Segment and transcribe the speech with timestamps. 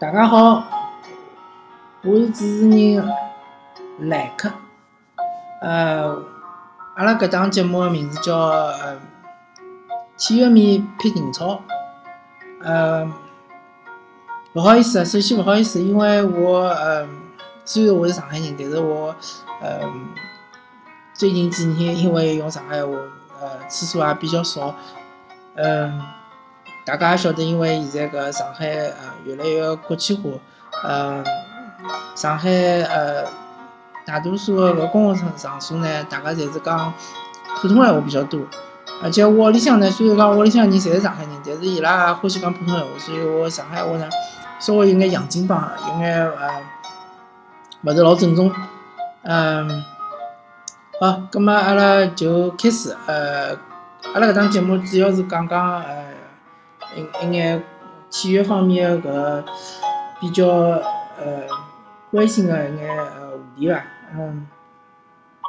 [0.00, 0.62] 大家好，
[2.04, 3.04] 我是主持人
[3.98, 4.48] 莱克。
[5.60, 6.22] 呃，
[6.94, 8.96] 阿拉搿档节目的名字叫呃
[10.16, 11.60] 体育面配情操。
[12.62, 13.10] 呃，
[14.52, 17.04] 勿好意思啊，首先勿好意思，因为我呃
[17.64, 19.12] 虽然我是上海人，但是我
[19.60, 19.80] 呃
[21.12, 22.92] 最近几年因为用上海话
[23.40, 24.72] 呃次数也比较少。
[25.56, 26.00] 嗯，
[26.88, 28.94] 大家也晓得，因为现在搿上海呃
[29.26, 30.30] 越来越国际化，
[30.82, 31.22] 呃，
[32.14, 33.26] 上海呃
[34.06, 36.90] 大多数个搿公共场场所呢，大家侪是讲
[37.60, 38.40] 普通闲话比较多。
[39.02, 44.08] 而且我屋里向呢，虽然讲屋里向人侪是上海人，但是伊拉也欢喜讲普通闲话，所以我上海话呢
[44.58, 46.62] 稍微有眼洋泾浜，有眼呃
[47.82, 48.50] 勿是老正宗。
[49.24, 49.84] 嗯，
[50.98, 53.58] 好，葛末阿拉就开始呃。
[54.14, 56.14] 阿拉搿档节目主要是讲讲呃
[56.94, 57.62] 一一眼
[58.10, 59.46] 体育方面个搿
[60.20, 61.46] 比较呃
[62.10, 63.82] 关心个一眼呃话题伐，
[64.16, 64.46] 嗯，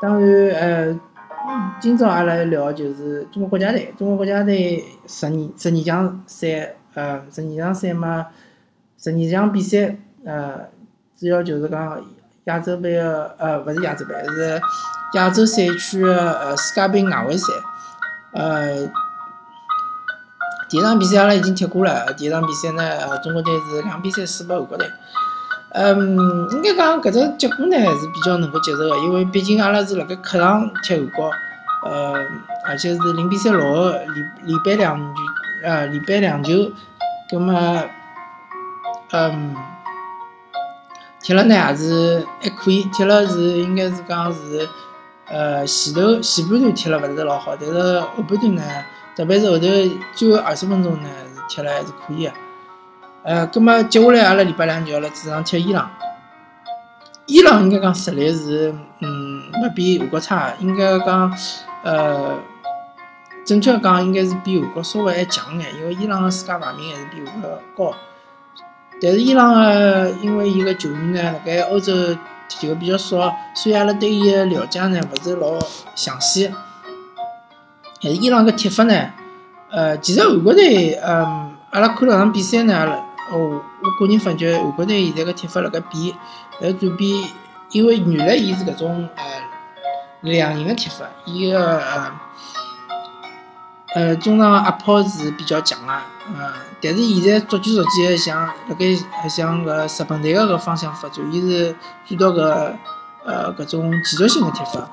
[0.01, 0.99] 当然呃
[1.79, 8.27] 今朝阿拉聊就是中国国家队，中国国家队十二十二强赛呃十二强赛嘛，
[8.97, 10.67] 十二强比赛呃
[11.17, 12.01] 主要就是讲
[12.45, 14.61] 亚洲杯个呃勿是亚洲杯，是
[15.13, 17.53] 亚洲赛区个呃世界杯外围赛。
[18.31, 18.87] 呃，
[20.69, 22.13] 第一场比赛阿拉已经踢过了。
[22.13, 24.87] 第一场比赛呢，中国队是两比三输给韩国队。
[25.71, 31.31] 嗯，应该讲搿只结果呢还是比较能够接受的，因为毕竟阿拉是辣盖客场踢韩国，
[31.85, 32.13] 呃，
[32.65, 35.21] 而且是零比三落后，连连扳两球，
[35.63, 36.53] 呃，连扳两球，
[37.29, 37.83] 葛么，
[39.11, 39.55] 嗯，
[41.21, 44.69] 踢了呢也是还可以，踢了是应该是讲是。
[45.31, 48.63] 呃，前头前半段踢了勿是老好，但是后半段呢，
[49.15, 49.65] 特别是后头
[50.13, 51.09] 最后二十分钟呢，
[51.49, 52.33] 踢了还是可以的。
[53.23, 55.89] 呃，葛末接下来阿拉礼拜两就要辣主场踢伊朗。
[57.25, 61.31] 伊朗应该讲实力是，嗯，勿比韩国差，应该讲，
[61.83, 62.37] 呃，
[63.45, 67.95] 准确讲应该是比韩国稍微还强眼，因为伊朗个世界排名还是比韩国高。
[69.02, 71.93] 但是伊朗个，因为伊个球员呢，辣盖欧洲。
[72.52, 75.59] 踢球比较少，所以阿拉对伊个了解呢，勿是老
[75.93, 76.52] 详细。
[78.02, 79.11] 但是伊朗个踢法呢，
[79.70, 82.87] 呃，其实韩国队，嗯，阿拉看了场比赛呢，
[83.32, 86.15] 哦，我个人发觉韩国队现在个踢法辣盖变，
[86.61, 87.23] 辣转变，
[87.71, 89.23] 因为原来伊是搿种呃
[90.21, 92.11] 两人个踢法，伊个呃
[93.95, 98.95] 呃中场压迫是比较强个，呃，但是现在逐渐逐渐向辣盖
[99.30, 101.76] 向搿日本队个搿方向发展，伊是
[102.08, 102.73] 转到搿
[103.26, 104.89] 呃搿种技术性个踢法，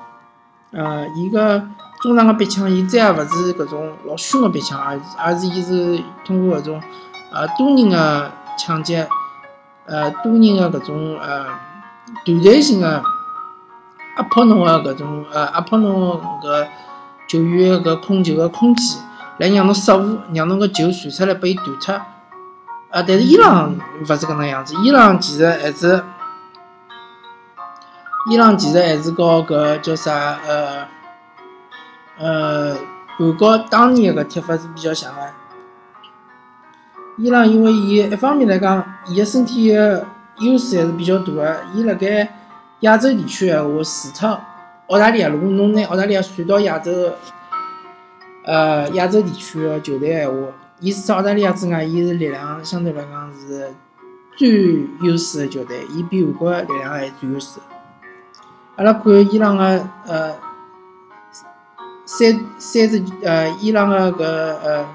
[0.71, 1.63] 呃，伊个
[2.01, 6.81] 中场个逼抢，伊再也勿是搿种老凶个逼抢，而而是伊是通过搿种
[7.31, 9.07] 呃多人个抢劫，
[9.85, 11.45] 呃多人个搿种呃
[12.25, 13.03] 团队性个
[14.17, 16.67] 压迫侬个搿种呃压迫侬搿
[17.27, 19.01] 球员搿控球个空间。
[19.39, 21.93] 来让侬失误，让侬个球传出来拨伊断脱。
[21.93, 23.71] 啊，但是伊朗
[24.01, 26.03] 勿是搿能样子，伊朗其实还是，
[28.31, 30.87] 伊朗其实还是搞搿叫啥呃
[32.19, 32.75] 呃
[33.17, 35.21] 韩国当年个踢法是比较像个。
[37.17, 40.05] 伊朗因为伊一方面来讲，伊个身体个
[40.39, 41.57] 优势还是比较大个。
[41.73, 42.31] 伊辣盖
[42.81, 44.39] 亚洲地区闲话，除脱
[44.87, 46.91] 澳大利亚，如果侬拿澳大利亚算到亚洲。
[48.45, 50.37] 呃，亚洲地区个球队闲话，
[50.79, 53.73] 伊除澳大利亚之外，伊是力量相对来讲是
[54.37, 57.59] 最优势的球队，伊比韩国力量还最优势。
[58.77, 60.33] 阿拉看伊朗个呃
[62.07, 64.85] 三三支呃伊朗个搿呃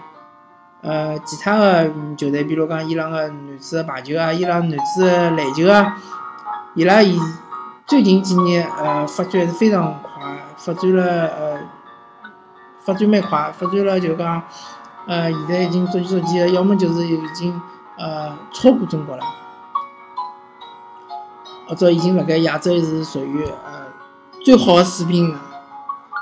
[0.81, 1.85] 呃其他个
[2.17, 5.97] 球队，比如讲伊朗个男子排球啊，伊朗男子篮球啊，
[6.75, 7.17] 伊拉以
[7.87, 10.11] 最近几年呃发展还是非常快，
[10.57, 11.61] 发展了呃。
[12.85, 14.43] 发展蛮快，发展了就讲，
[15.07, 17.63] 呃，现在已经逐渐逐渐，要么就是已经
[17.97, 19.25] 呃超过中国了，
[21.69, 23.85] 或者已经辣盖亚洲是属于呃
[24.45, 25.33] 最好的水平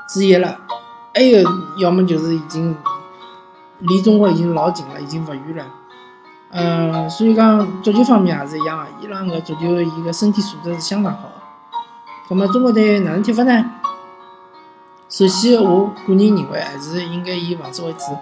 [0.07, 0.59] 之一了。
[1.13, 1.43] 还有，
[1.79, 2.77] 要么就是已经
[3.81, 5.67] 离中国已经老近了，已经勿远了。
[6.53, 11.31] 嗯，所以讲足球方面也是一样的，伊朗个足球伊个身体素质是相当好。
[12.29, 13.65] 那么中国队哪能踢法呢？
[15.09, 18.17] 首先，我个人认为还是应该以防守为主。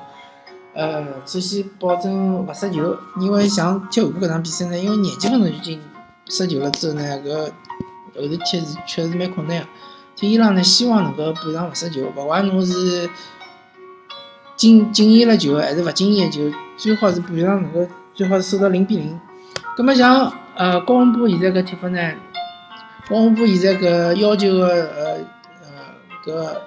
[0.75, 5.81] 呃，首先保证勿失球，因为像踢韩国搿场比赛呢，因为廿几分钟已经
[6.27, 7.47] 失球了之后呢，搿
[8.15, 9.67] 后头踢是确实蛮困难个。
[10.19, 13.09] 踢伊朗呢，希望能够补上勿失球，勿管侬是
[14.57, 19.17] 进进伊了球还是勿进伊个球，最好是补上能够最好是收到零比零。
[19.77, 22.15] 葛末像呃高洪波现在搿踢法呢，
[23.09, 25.19] 高洪波现在搿要求个呃
[26.27, 26.59] 呃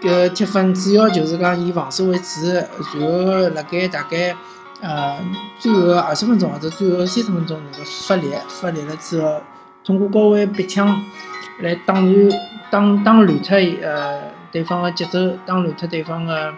[0.00, 4.36] 搿搿踢法主要就是讲以防守为主，然后辣盖大概
[4.80, 5.18] 呃
[5.58, 9.40] 最后二十分钟或者最后三十分钟能够发力，发力了之后，
[9.84, 10.86] 通过高位逼抢
[11.60, 12.28] 来打乱
[12.70, 14.22] 打打乱脱呃
[14.52, 16.52] 对方个节奏，打乱脱对方个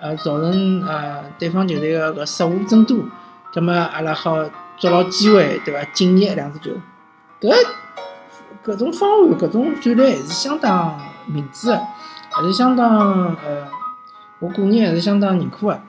[0.00, 2.98] 呃造成呃对方球队个失误增多。
[3.52, 4.36] 葛末阿拉好
[4.76, 5.82] 捉牢机会，对伐？
[5.92, 6.70] 进一两只球，
[7.40, 7.52] 搿
[8.64, 11.80] 搿种方案，搿种战略还是相当明智个，
[12.30, 13.66] 还是相当呃，
[14.38, 15.80] 我个人还是相当认可个。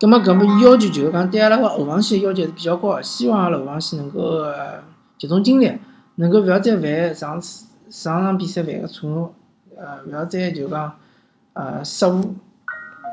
[0.00, 4.44] 葛末搿么要求就是讲对阿拉个后防线要求是比较高个，希望阿拉后防线能够
[5.18, 5.72] 集中精力，
[6.20, 9.34] 能够勿要再犯上次上场比赛犯个错误，
[9.76, 10.92] 呃，勿要再就讲
[11.52, 12.34] 呃失误，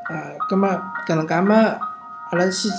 [0.10, 0.68] 呃，葛末
[1.08, 1.54] 搿能介么？
[2.32, 2.72] 阿拉先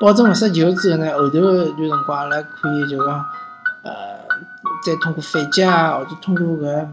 [0.00, 3.26] 保证勿失球之后呢，后头一段辰光阿拉可以就讲，
[3.82, 3.92] 呃，
[4.86, 6.86] 再通过反击啊，或者通过搿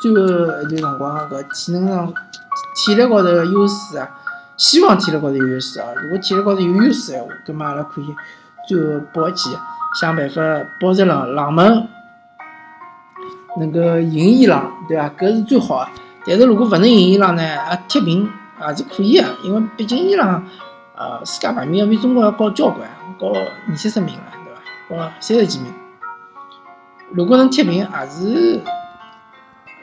[0.00, 0.24] 最后
[0.62, 2.14] 一段辰光搿体能上、
[2.74, 4.08] 体力高头个优势啊，
[4.56, 5.88] 希望体力高头有优势啊。
[6.02, 8.06] 如果体力高头有优势闲话，葛末阿拉可以
[8.66, 9.50] 最后搏一记，
[10.00, 10.42] 想办法
[10.80, 11.88] 保持冷冷门，
[13.58, 15.08] 能够赢伊朗，对伐？
[15.10, 15.88] 搿是最好个。
[16.26, 18.28] 但是如果勿能赢伊朗呢，啊，踢平
[18.60, 20.44] 也是可以个，因为毕竟伊朗。
[20.94, 22.86] 呃，世界排名要比中国要高交关，
[23.18, 24.54] 高二三十名了，对
[24.98, 25.04] 伐？
[25.04, 25.72] 高三十几名。
[27.10, 28.60] 如果能踢平，也是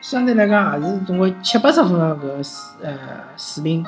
[0.01, 2.97] 相对来讲，也是中国七八十分个搿水呃
[3.35, 3.83] 水平，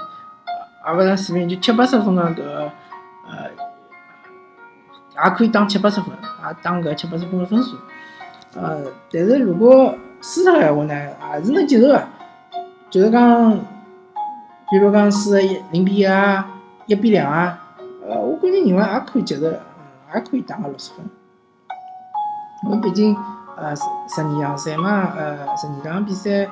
[0.87, 2.41] 也勿是水平，就七八十分个搿
[3.29, 3.51] 呃，
[5.23, 7.77] 也可以打七八十分，也打搿七八十分个分数。
[8.55, 8.81] 呃，
[9.11, 10.93] 但是如果输脱个闲话呢，
[11.33, 12.03] 也是能接受个，
[12.89, 13.59] 就是讲，
[14.69, 16.47] 比如讲输一零比一啊。
[16.87, 17.57] 一比两啊，
[18.05, 21.09] 呃，我个人认为也可以接受，也可以打个六十分。
[22.63, 23.15] 因为毕竟，
[23.55, 23.83] 呃，十
[24.17, 26.49] 二强赛嘛，呃，十二场比赛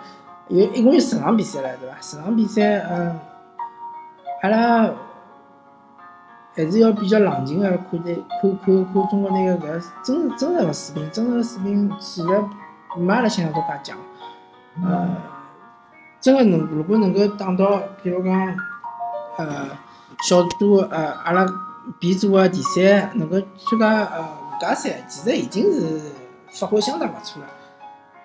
[0.47, 1.95] 有一共有十场比赛了，对伐？
[1.99, 3.19] 十场比赛，嗯，
[4.43, 4.89] 阿拉
[6.63, 12.27] 还是要比较冷静个看待，看看看中国队个搿真真实个水平，真实个水平其实
[12.97, 13.97] 没阿拉想象中介强。
[14.83, 15.07] 呃，
[16.19, 18.57] 真个能如果能够打到，比如讲，
[19.37, 19.67] 呃。
[20.27, 21.45] 小组呃，阿拉
[21.97, 26.01] B 组个第三能够参加呃附加赛，其实已经是
[26.51, 27.47] 发挥相当勿错了。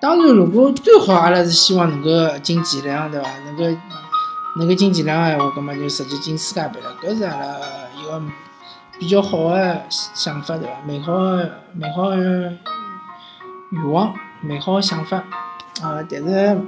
[0.00, 3.28] 当然，如果最好阿拉是希望能够进前两，对伐？
[3.46, 3.62] 能够
[4.56, 6.94] 能够进前两个闲话，葛末就直接进世界杯了。
[7.02, 7.58] 搿是阿拉
[7.96, 8.22] 一个
[8.98, 10.74] 比较好的想法，对伐？
[10.86, 15.18] 美好个美好个愿望，美好个想法
[15.82, 16.02] 啊！
[16.08, 16.60] 但是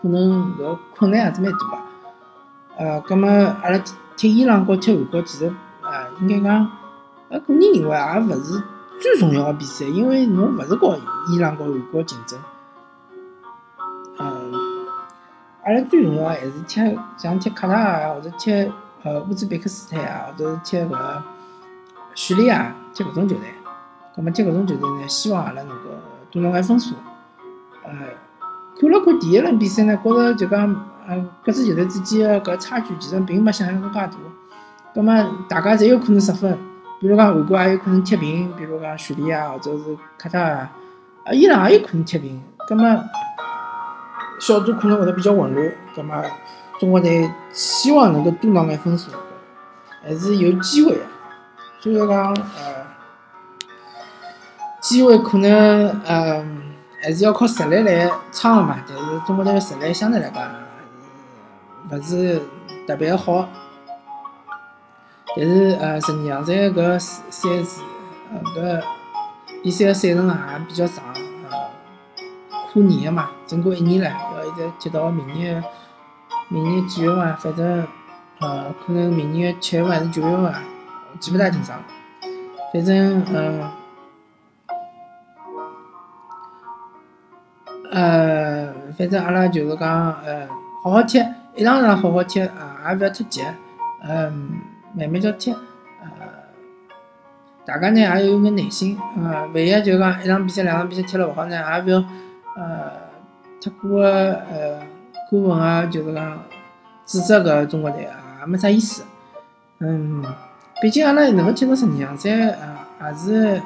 [0.00, 1.78] 可能搿困难还是蛮大个。
[2.78, 3.80] 呃，葛末阿拉。
[4.18, 5.46] 踢伊朗和踢韩国，其实
[5.82, 6.70] 啊，应该讲，
[7.28, 8.62] 我个人认为也勿是
[8.98, 10.98] 最重要的比赛，因为侬勿是和
[11.30, 12.38] 伊朗和韩国竞争。
[15.66, 16.80] 阿拉最重要还是踢
[17.16, 18.52] 像踢卡塔尔或者踢
[19.02, 21.22] 呃乌兹别克斯坦啊，或者是踢搿个
[22.14, 23.48] 叙利亚，踢搿种球队。
[24.14, 25.84] 葛末踢搿种球队呢，希望阿拉能够
[26.30, 26.94] 多拿眼分数。
[27.84, 27.90] 呃，
[28.80, 30.86] 看了看第一轮比赛呢，觉着就讲。
[31.08, 34.10] 呃，各支球队之间的搿差距其实并没想象中介大，
[34.92, 35.14] 葛末
[35.48, 36.58] 大家侪有可能失分，
[36.98, 40.68] 比如讲韩国也有可能踢平，比如讲叙利亚或者是卡塔尔，
[41.24, 42.84] 啊，伊朗也有可能踢平，葛末
[44.38, 46.22] 小组可能会得比较混乱，葛末
[46.78, 49.10] 中国队希望能够多拿眼分数，
[50.02, 51.02] 还是有机会的，
[51.80, 52.86] 所以讲呃，
[54.80, 56.62] 机会可能嗯
[57.02, 60.48] 还是要靠实力来撑的嘛，但是中国队的实力相对来讲。
[61.88, 62.42] 勿是
[62.84, 63.48] 特别好，
[65.36, 67.80] 但是呃，十二强赛搿赛事，
[68.32, 68.82] 呃搿
[69.62, 71.70] 比赛个赛程也比较长，呃，
[72.72, 74.10] 跨年个嘛，整个一年了，
[74.60, 75.62] 要一直踢到明年，
[76.48, 77.36] 明年几月份？
[77.36, 77.86] 反正
[78.40, 80.54] 呃，可能明年七月份还是九月份，
[81.18, 81.78] 记勿大清爽。
[82.72, 83.70] 反正嗯，
[87.92, 90.46] 呃，反正阿拉就是讲，呃，
[90.82, 91.18] 好好踢。
[91.54, 93.42] 一场场好好踢啊，也勿要太急，
[94.02, 94.60] 嗯，
[94.92, 96.08] 慢慢叫踢，呃，
[97.64, 102.04] 大家呢也要有眼耐心，呃，万一就是讲一场比赛、两场比赛踢了勿好呢，也勿要
[102.56, 102.92] 呃
[103.60, 104.80] 太过呃
[105.30, 106.38] 过分啊，就是讲
[107.04, 109.04] 指责搿中国队啊，也没啥意思，
[109.78, 110.24] 嗯，
[110.80, 112.30] 毕竟阿拉能够踢到十二强赛，
[113.00, 113.62] 呃，也是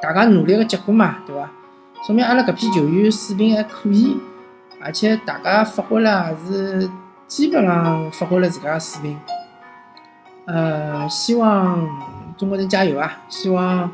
[0.00, 1.50] 大家努力的结果嘛，对伐？
[2.06, 4.16] 说明阿拉搿批球员水平还可以，
[4.80, 6.90] 而且大家发挥了也是。
[7.28, 9.18] 基本上发挥了自家的水平，
[10.44, 11.88] 呃，希望
[12.36, 13.22] 中国人加油啊！
[13.30, 13.90] 希望，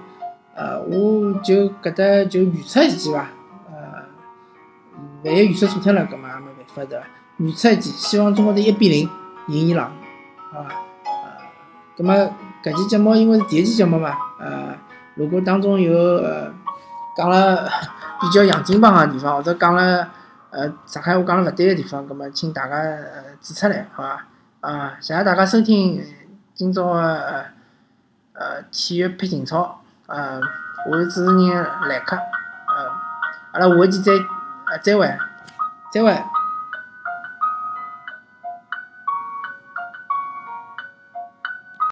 [0.57, 3.29] 呃，我就搿搭就预测一记伐，
[5.25, 7.05] 万一预测错脱了，搿么也没办法对伐？
[7.39, 9.09] 预测一记，希望中国队一比零
[9.49, 9.93] 赢伊朗，
[10.53, 10.69] 好伐？
[11.05, 12.15] 呃，搿么
[12.63, 14.75] 搿期节目因为是第一期节目嘛，呃，
[15.15, 16.53] 如果当中有呃
[17.17, 17.69] 讲了
[18.21, 20.09] 比较洋泾浜个地方，或者讲了
[20.51, 24.27] 呃上海话讲了勿对个地方，搿么请大家呃指出来，好伐？
[24.61, 26.05] 啊，谢谢大家收听
[26.55, 27.45] 今朝个
[28.35, 30.41] 呃体育配情操，呃，
[30.91, 32.91] 我是主持人赖克，呃，
[33.53, 34.13] 阿拉下期再
[34.69, 35.11] 啊这位
[35.93, 36.13] 这位